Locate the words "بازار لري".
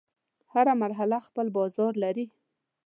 1.57-2.25